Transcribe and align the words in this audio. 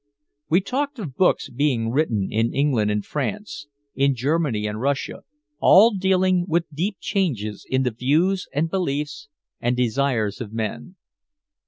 We 0.49 0.61
talked 0.61 0.97
of 0.97 1.15
books 1.15 1.47
being 1.51 1.91
written 1.91 2.29
in 2.31 2.55
England 2.55 2.89
and 2.89 3.05
France, 3.05 3.67
in 3.93 4.15
Germany 4.15 4.65
and 4.65 4.81
Russia, 4.81 5.21
all 5.59 5.93
dealing 5.95 6.45
with 6.47 6.65
deep 6.73 6.97
changes 6.99 7.67
in 7.69 7.83
the 7.83 7.91
views 7.91 8.47
and 8.51 8.67
beliefs 8.67 9.29
and 9.59 9.77
desires 9.77 10.41
of 10.41 10.51
men. 10.53 10.95